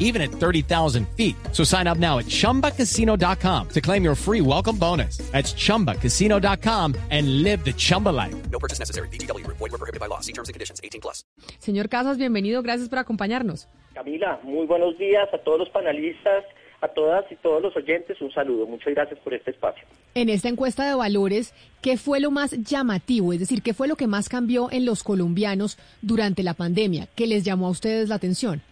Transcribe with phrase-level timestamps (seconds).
[0.00, 1.36] even at 30,000 feet.
[1.52, 5.18] So sign up now at chumbacasino.com to claim your free welcome bonus.
[5.30, 8.34] That's chumbacasino.com and live the Chumba life.
[8.50, 9.08] No purchase necessary.
[9.08, 9.46] BGW.
[9.46, 10.20] Void were prohibited by law.
[10.20, 10.80] See terms and conditions.
[10.82, 11.24] 18 plus.
[11.60, 12.62] Señor Casas, bienvenido.
[12.62, 13.68] Gracias por acompañarnos.
[13.94, 16.44] Camila, muy buenos días a todos los panelistas,
[16.80, 18.20] a todas y todos los oyentes.
[18.20, 18.66] Un saludo.
[18.66, 19.84] Muchas gracias por este espacio.
[20.14, 23.32] En esta encuesta de valores, ¿qué fue lo más llamativo?
[23.32, 27.08] Es decir, ¿qué fue lo que más cambió en los colombianos durante la pandemia?
[27.14, 28.62] ¿Qué les llamó a ustedes la atención?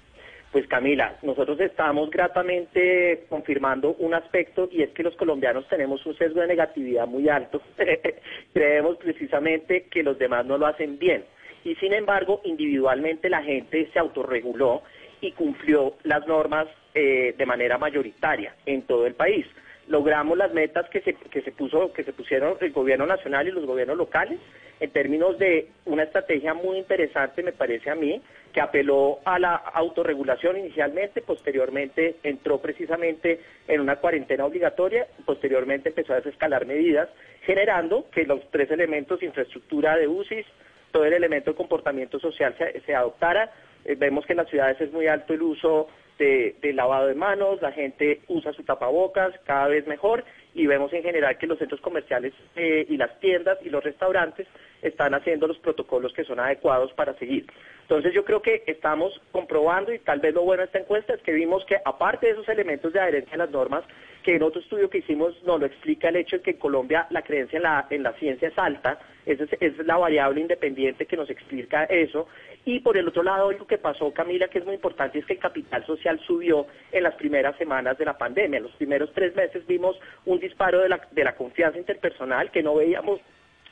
[0.52, 6.16] Pues Camila, nosotros estamos gratamente confirmando un aspecto y es que los colombianos tenemos un
[6.16, 7.60] sesgo de negatividad muy alto.
[8.54, 11.24] Creemos precisamente que los demás no lo hacen bien.
[11.64, 14.82] Y sin embargo, individualmente la gente se autorreguló
[15.20, 19.46] y cumplió las normas eh, de manera mayoritaria en todo el país.
[19.88, 23.52] Logramos las metas que se, que se puso, que se pusieron el gobierno nacional y
[23.52, 24.38] los gobiernos locales
[24.80, 28.20] en términos de una estrategia muy interesante, me parece a mí,
[28.52, 36.12] que apeló a la autorregulación inicialmente, posteriormente entró precisamente en una cuarentena obligatoria, posteriormente empezó
[36.12, 37.08] a desescalar medidas,
[37.42, 40.46] generando que los tres elementos, infraestructura de UCIs,
[40.92, 43.50] todo el elemento de comportamiento social se, se adoptara.
[43.84, 47.14] Eh, vemos que en las ciudades es muy alto el uso de, de, lavado de
[47.14, 50.24] manos, la gente usa su tapabocas cada vez mejor
[50.54, 54.46] y vemos en general que los centros comerciales eh, y las tiendas y los restaurantes
[54.82, 57.46] están haciendo los protocolos que son adecuados para seguir.
[57.82, 61.22] Entonces yo creo que estamos comprobando y tal vez lo bueno de esta encuesta es
[61.22, 63.82] que vimos que aparte de esos elementos de adherencia a las normas,
[64.22, 67.06] que en otro estudio que hicimos nos lo explica el hecho de que en Colombia
[67.10, 71.06] la creencia en la, en la ciencia es alta, esa es, es la variable independiente
[71.06, 72.28] que nos explica eso,
[72.68, 75.32] y por el otro lado, algo que pasó, Camila, que es muy importante, es que
[75.32, 78.58] el capital social subió en las primeras semanas de la pandemia.
[78.58, 82.62] En los primeros tres meses vimos un disparo de la, de la confianza interpersonal que
[82.62, 83.20] no veíamos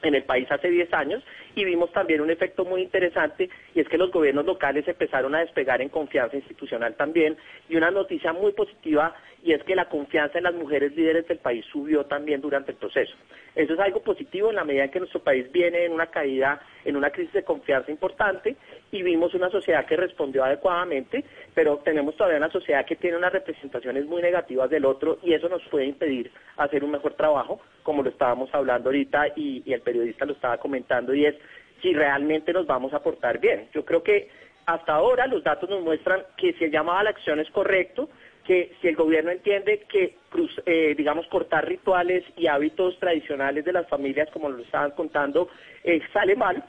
[0.08, 1.22] en el país hace 10 años
[1.54, 5.40] y vimos también un efecto muy interesante y es que los gobiernos locales empezaron a
[5.40, 7.36] despegar en confianza institucional también
[7.68, 11.38] y una noticia muy positiva y es que la confianza en las mujeres líderes del
[11.38, 13.14] país subió también durante el proceso.
[13.54, 16.60] Eso es algo positivo en la medida en que nuestro país viene en una caída,
[16.84, 18.56] en una crisis de confianza importante
[18.90, 21.24] y vimos una sociedad que respondió adecuadamente,
[21.54, 25.48] pero tenemos todavía una sociedad que tiene unas representaciones muy negativas del otro y eso
[25.48, 29.80] nos puede impedir hacer un mejor trabajo, como lo estábamos hablando ahorita y, y el
[29.80, 31.36] periodista lo estaba comentando, y es
[31.80, 33.68] si realmente nos vamos a portar bien.
[33.72, 34.28] Yo creo que
[34.66, 38.08] hasta ahora los datos nos muestran que si el llamado a la acción es correcto,
[38.44, 40.16] que si el gobierno entiende que,
[40.66, 45.48] eh, digamos, cortar rituales y hábitos tradicionales de las familias, como lo estaban contando,
[45.84, 46.64] eh, sale mal,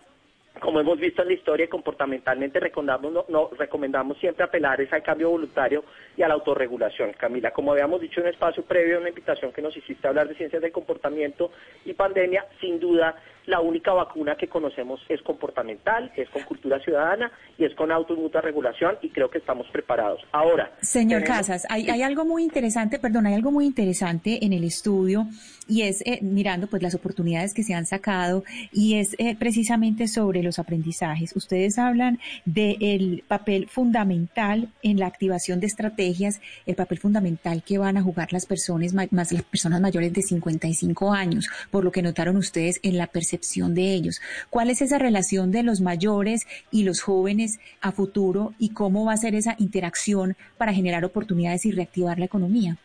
[0.59, 5.29] como hemos visto en la historia, comportamentalmente recomendamos, no, no, recomendamos siempre apelar al cambio
[5.29, 5.83] voluntario
[6.15, 7.13] y a la autorregulación.
[7.13, 10.27] Camila, como habíamos dicho en un espacio previo, una invitación que nos hiciste a hablar
[10.27, 11.51] de ciencias del comportamiento
[11.85, 13.15] y pandemia, sin duda
[13.47, 18.13] la única vacuna que conocemos es comportamental, es con cultura ciudadana y es con auto
[18.13, 20.21] y mutua regulación y creo que estamos preparados.
[20.33, 20.73] Ahora.
[20.81, 21.47] Señor tenemos...
[21.47, 25.27] Casas, hay, hay, algo muy interesante, perdón, hay algo muy interesante en el estudio
[25.67, 30.07] y es eh, mirando pues las oportunidades que se han sacado y es eh, precisamente
[30.07, 31.35] sobre los aprendizajes.
[31.35, 37.97] Ustedes hablan del papel fundamental en la activación de estrategias, el papel fundamental que van
[37.97, 42.37] a jugar las personas, más las personas mayores de 55 años, por lo que notaron
[42.37, 44.21] ustedes en la percepción de ellos.
[44.49, 49.13] ¿Cuál es esa relación de los mayores y los jóvenes a futuro y cómo va
[49.13, 52.77] a ser esa interacción para generar oportunidades y reactivar la economía?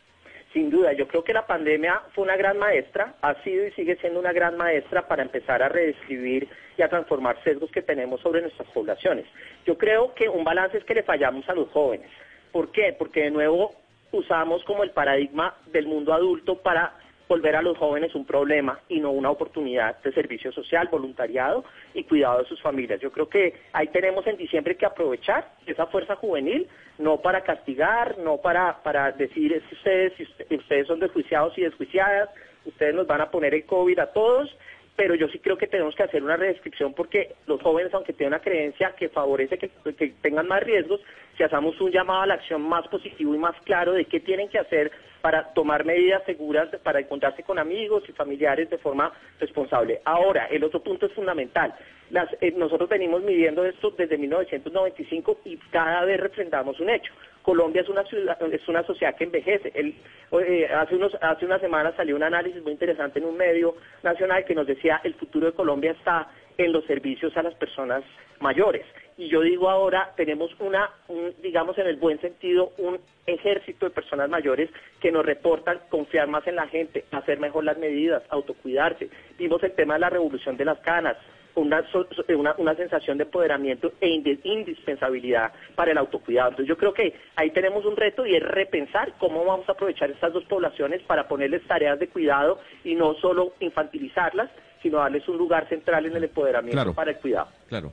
[0.53, 3.97] Sin duda, yo creo que la pandemia fue una gran maestra, ha sido y sigue
[3.97, 6.47] siendo una gran maestra para empezar a redescribir
[6.77, 9.25] y a transformar sesgos que tenemos sobre nuestras poblaciones.
[9.65, 12.11] Yo creo que un balance es que le fallamos a los jóvenes.
[12.51, 12.95] ¿Por qué?
[12.99, 13.75] Porque de nuevo
[14.13, 16.93] usamos como el paradigma del mundo adulto para
[17.33, 22.05] volver a los jóvenes un problema y no una oportunidad de servicio social, voluntariado y
[22.05, 23.01] cuidado de sus familias.
[23.01, 26.69] Yo creo que ahí tenemos en diciembre que aprovechar esa fuerza juvenil,
[26.99, 30.13] no para castigar, no para, para decir es que ustedes,
[30.51, 32.29] ustedes son desjuiciados y desjuiciadas,
[32.67, 34.55] ustedes nos van a poner el COVID a todos,
[35.03, 38.35] pero yo sí creo que tenemos que hacer una restricción porque los jóvenes, aunque tienen
[38.35, 41.01] una creencia que favorece que, que, tengan más riesgos,
[41.37, 44.49] si hacemos un llamado a la acción más positivo y más claro de qué tienen
[44.49, 50.01] que hacer para tomar medidas seguras, para encontrarse con amigos y familiares de forma responsable.
[50.05, 51.75] Ahora, el otro punto es fundamental.
[52.11, 57.13] Las, eh, nosotros venimos midiendo esto desde 1995 y cada vez refrendamos un hecho.
[57.43, 59.73] Colombia es una ciudad, es una sociedad que envejece.
[59.75, 64.45] Eh, hace unos hace unas semanas salió un análisis muy interesante en un medio nacional
[64.45, 66.29] que nos decía el futuro de Colombia está
[66.59, 68.05] en los servicios a las personas
[68.41, 68.85] mayores.
[69.17, 70.91] Y yo digo ahora, tenemos una,
[71.43, 76.47] digamos en el buen sentido, un ejército de personas mayores que nos reportan confiar más
[76.47, 79.11] en la gente, hacer mejor las medidas, autocuidarse.
[79.39, 81.17] Vimos el tema de la revolución de las canas,
[81.55, 81.85] una,
[82.59, 84.09] una, sensación de empoderamiento e
[84.45, 86.51] indispensabilidad para el autocuidado.
[86.51, 90.11] Entonces yo creo que ahí tenemos un reto y es repensar cómo vamos a aprovechar
[90.11, 94.51] estas dos poblaciones para ponerles tareas de cuidado y no solo infantilizarlas,
[94.83, 97.49] sino darles un lugar central en el empoderamiento para el cuidado.
[97.69, 97.93] Claro.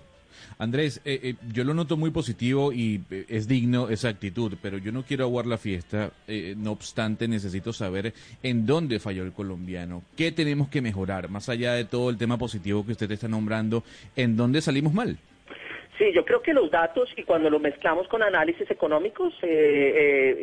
[0.58, 4.78] Andrés, eh, eh, yo lo noto muy positivo y eh, es digno esa actitud, pero
[4.78, 6.12] yo no quiero aguar la fiesta.
[6.58, 11.74] no obstante, necesito saber en dónde falló el colombiano, qué tenemos que mejorar, más allá
[11.74, 13.84] de todo el tema positivo que usted está nombrando,
[14.16, 15.18] en dónde salimos mal.
[15.98, 19.34] Sí, yo creo que los datos y cuando lo mezclamos con análisis económicos,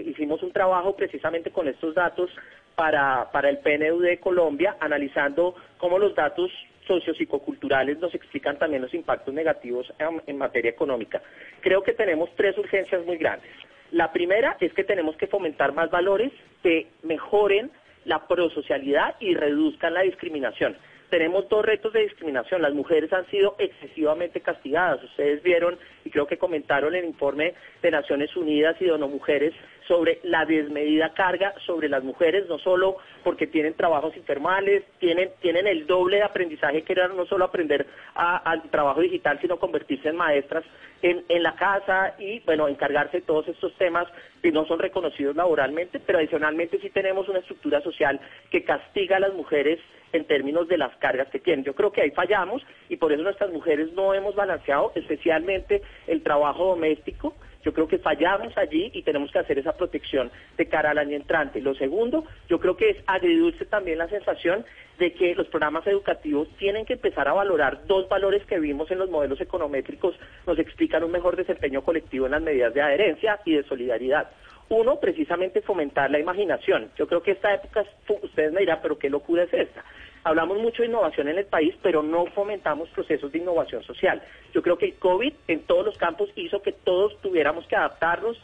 [0.06, 2.31] hicimos un trabajo precisamente con estos datos
[2.75, 6.50] para, para el PNU de Colombia, analizando cómo los datos
[6.87, 9.93] sociopsicoculturales nos explican también los impactos negativos
[10.27, 11.23] en, materia económica.
[11.61, 13.50] Creo que tenemos tres urgencias muy grandes.
[13.93, 17.71] La primera es que tenemos que fomentar más valores que mejoren
[18.05, 20.77] la prosocialidad y reduzcan la discriminación.
[21.11, 22.62] Tenemos dos retos de discriminación.
[22.62, 25.03] Las mujeres han sido excesivamente castigadas.
[25.05, 29.55] Ustedes vieron y creo que comentaron el informe de Naciones Unidas y de Mujeres
[29.87, 35.67] sobre la desmedida carga sobre las mujeres, no solo porque tienen trabajos informales, tienen, tienen
[35.67, 40.17] el doble de aprendizaje que era no solo aprender al trabajo digital, sino convertirse en
[40.17, 40.64] maestras
[41.03, 44.06] en, en la casa y, bueno, encargarse de todos estos temas
[44.43, 48.20] que no son reconocidos laboralmente, pero adicionalmente sí tenemos una estructura social
[48.50, 49.79] que castiga a las mujeres
[50.17, 51.65] en términos de las cargas que tienen.
[51.65, 56.23] Yo creo que ahí fallamos y por eso nuestras mujeres no hemos balanceado especialmente el
[56.23, 57.35] trabajo doméstico
[57.67, 61.17] yo creo que fallamos allí y tenemos que hacer esa protección de cara al año
[61.17, 61.61] entrante.
[61.61, 64.65] Lo segundo, yo creo que es agridulce también la sensación
[65.01, 68.99] de que los programas educativos tienen que empezar a valorar dos valores que vimos en
[68.99, 70.15] los modelos econométricos,
[70.47, 74.31] nos explican un mejor desempeño colectivo en las medidas de adherencia y de solidaridad.
[74.69, 76.91] Uno, precisamente fomentar la imaginación.
[76.97, 77.85] Yo creo que esta época,
[78.23, 79.85] ustedes me dirán, pero qué locura es esta.
[80.25, 84.21] Hablamos mucho de innovación en el país, pero no fomentamos procesos de innovación social.
[84.53, 88.37] Yo creo que el COVID en todos los campos hizo que todos tuviéramos que adaptarnos,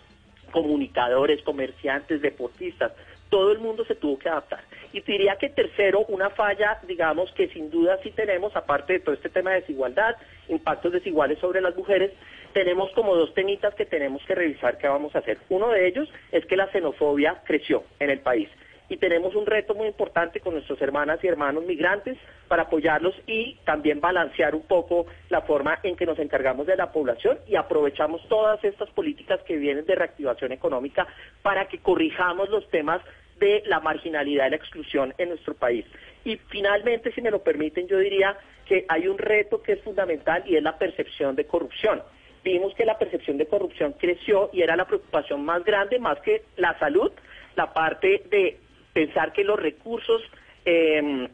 [0.53, 2.93] comunicadores, comerciantes, deportistas,
[3.32, 4.61] todo el mundo se tuvo que adaptar.
[4.93, 9.14] Y diría que tercero, una falla, digamos, que sin duda sí tenemos, aparte de todo
[9.14, 10.17] este tema de desigualdad,
[10.49, 12.12] impactos desiguales sobre las mujeres,
[12.52, 15.38] tenemos como dos temitas que tenemos que revisar qué vamos a hacer.
[15.49, 18.50] Uno de ellos es que la xenofobia creció en el país
[18.93, 23.55] y tenemos un reto muy importante con nuestras hermanas y hermanos migrantes para apoyarlos y
[23.64, 28.20] también balancear un poco la forma en que nos encargamos de la población y aprovechamos
[28.28, 31.06] todas estas políticas que vienen de reactivación económica
[31.40, 33.00] para que corrijamos los temas
[33.43, 35.85] de la marginalidad y la exclusión en nuestro país.
[36.25, 38.37] Y finalmente, si me lo permiten, yo diría
[38.67, 42.03] que hay un reto que es fundamental y es la percepción de corrupción
[42.44, 46.43] vimos que la percepción de corrupción creció y era la preocupación más grande, más que
[46.56, 47.12] la salud,
[47.55, 48.59] la parte de
[48.93, 50.23] pensar que los recursos
[50.65, 51.29] eh,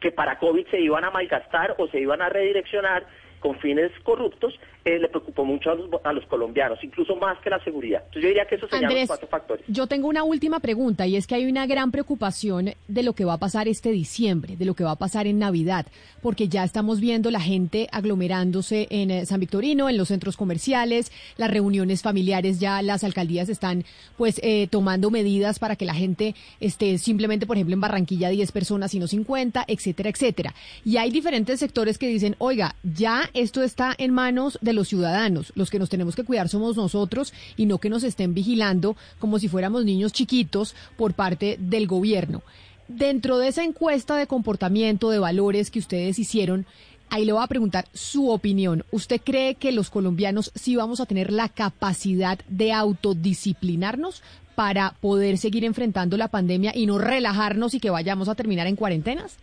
[0.00, 3.06] que para COVID se iban a malgastar o se iban a redireccionar
[3.40, 4.54] con fines corruptos,
[4.84, 8.00] eh, le preocupó mucho a los, colombianos, incluso más que la seguridad.
[8.00, 9.64] Entonces yo diría que esos serían los cuatro factores.
[9.68, 13.24] Yo tengo una última pregunta y es que hay una gran preocupación de lo que
[13.24, 15.86] va a pasar este diciembre, de lo que va a pasar en Navidad,
[16.22, 21.12] porque ya estamos viendo la gente aglomerándose en eh, San Victorino, en los centros comerciales,
[21.36, 23.84] las reuniones familiares ya las alcaldías están
[24.16, 28.52] pues eh, tomando medidas para que la gente esté simplemente, por ejemplo, en Barranquilla 10
[28.52, 30.54] personas y no 50, etcétera, etcétera.
[30.84, 35.52] Y hay diferentes sectores que dicen, oiga, ya esto está en manos de los ciudadanos.
[35.54, 39.38] Los que nos tenemos que cuidar somos nosotros y no que nos estén vigilando como
[39.38, 42.42] si fuéramos niños chiquitos por parte del gobierno.
[42.88, 46.66] Dentro de esa encuesta de comportamiento, de valores que ustedes hicieron,
[47.08, 48.84] ahí le voy a preguntar su opinión.
[48.90, 54.22] ¿Usted cree que los colombianos sí vamos a tener la capacidad de autodisciplinarnos
[54.60, 58.76] para poder seguir enfrentando la pandemia y no relajarnos y que vayamos a terminar en
[58.76, 59.38] cuarentenas?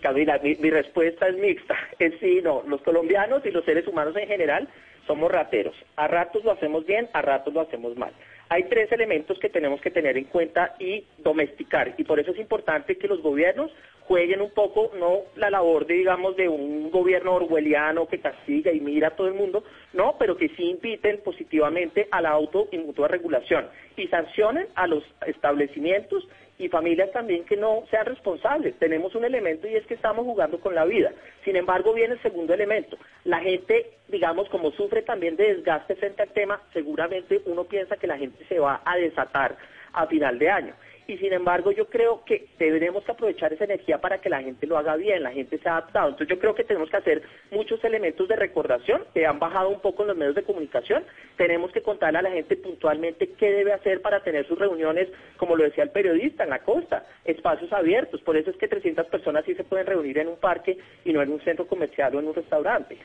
[0.00, 1.74] Camila, mi, mi respuesta es mixta.
[1.98, 2.62] Es sí, no.
[2.68, 4.68] Los colombianos y los seres humanos en general
[5.04, 5.74] somos rateros.
[5.96, 8.12] A ratos lo hacemos bien, a ratos lo hacemos mal.
[8.52, 11.94] Hay tres elementos que tenemos que tener en cuenta y domesticar.
[11.96, 13.70] Y por eso es importante que los gobiernos
[14.08, 18.80] jueguen un poco, no la labor de, digamos, de un gobierno orwelliano que castiga y
[18.80, 22.78] mira a todo el mundo, no, pero que sí inviten positivamente a la auto y
[22.78, 26.26] mutua regulación y sancionen a los establecimientos
[26.60, 28.78] y familias también que no sean responsables.
[28.78, 31.10] Tenemos un elemento y es que estamos jugando con la vida.
[31.44, 32.98] Sin embargo, viene el segundo elemento.
[33.24, 38.06] La gente, digamos, como sufre también de desgaste frente al tema, seguramente uno piensa que
[38.06, 39.56] la gente se va a desatar
[39.92, 40.74] a final de año
[41.10, 44.78] y sin embargo yo creo que deberemos aprovechar esa energía para que la gente lo
[44.78, 46.10] haga bien, la gente se ha adaptado.
[46.10, 49.80] Entonces yo creo que tenemos que hacer muchos elementos de recordación que han bajado un
[49.80, 51.02] poco en los medios de comunicación.
[51.36, 55.56] Tenemos que contarle a la gente puntualmente qué debe hacer para tener sus reuniones, como
[55.56, 58.20] lo decía el periodista, en la costa, espacios abiertos.
[58.22, 61.22] Por eso es que 300 personas sí se pueden reunir en un parque y no
[61.22, 62.96] en un centro comercial o en un restaurante.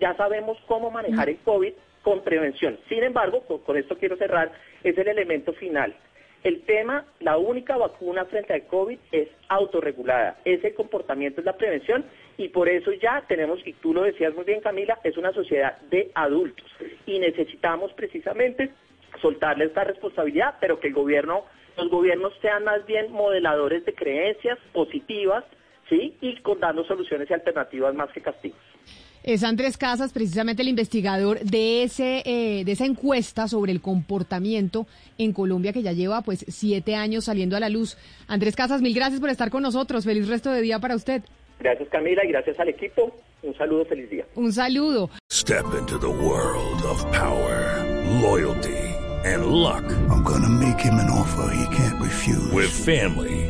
[0.00, 2.78] Ya sabemos cómo manejar el COVID con prevención.
[2.88, 4.52] Sin embargo, con esto quiero cerrar,
[4.84, 5.94] es el elemento final
[6.42, 10.38] el tema, la única vacuna frente al COVID es autorregulada.
[10.44, 12.04] Ese comportamiento es la prevención
[12.38, 15.78] y por eso ya tenemos, y tú lo decías muy bien Camila, es una sociedad
[15.90, 16.66] de adultos
[17.06, 18.70] y necesitamos precisamente
[19.20, 21.44] soltarle esta responsabilidad, pero que el gobierno,
[21.76, 25.44] los gobiernos sean más bien modeladores de creencias positivas,
[25.88, 26.16] ¿sí?
[26.20, 28.69] Y con dando soluciones y alternativas más que castigos.
[29.22, 34.86] Es Andrés Casas, precisamente el investigador de ese eh, de esa encuesta sobre el comportamiento
[35.18, 37.98] en Colombia que ya lleva pues siete años saliendo a la luz.
[38.28, 40.04] Andrés Casas, mil gracias por estar con nosotros.
[40.04, 41.22] Feliz resto de día para usted.
[41.58, 43.14] Gracias Camila y gracias al equipo.
[43.42, 44.24] Un saludo, feliz día.
[44.34, 45.10] Un saludo.
[45.30, 47.84] Step into the world of power,
[48.22, 48.76] loyalty
[49.24, 49.84] and luck.
[50.08, 52.50] I'm gonna make him an offer he can't refuse.
[52.52, 53.49] With family,